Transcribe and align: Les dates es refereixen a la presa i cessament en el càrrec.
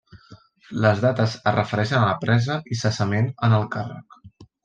Les 0.85 1.01
dates 1.03 1.35
es 1.51 1.57
refereixen 1.57 1.99
a 1.99 2.09
la 2.11 2.15
presa 2.25 2.57
i 2.77 2.79
cessament 2.81 3.31
en 3.49 3.57
el 3.61 3.69
càrrec. 3.77 4.19